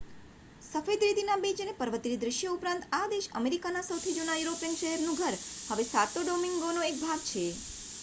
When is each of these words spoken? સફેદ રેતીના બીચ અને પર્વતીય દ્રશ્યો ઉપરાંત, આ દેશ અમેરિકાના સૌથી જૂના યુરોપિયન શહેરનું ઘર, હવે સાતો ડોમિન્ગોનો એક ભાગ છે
સફેદ 0.61 1.03
રેતીના 1.03 1.35
બીચ 1.39 1.61
અને 1.63 1.75
પર્વતીય 1.77 2.21
દ્રશ્યો 2.23 2.55
ઉપરાંત, 2.55 2.89
આ 2.93 3.11
દેશ 3.13 3.29
અમેરિકાના 3.35 3.85
સૌથી 3.85 4.17
જૂના 4.17 4.41
યુરોપિયન 4.41 4.77
શહેરનું 4.79 5.23
ઘર, 5.23 5.41
હવે 5.69 5.89
સાતો 5.89 6.27
ડોમિન્ગોનો 6.27 6.91
એક 6.91 7.03
ભાગ 7.03 7.27
છે 7.29 7.49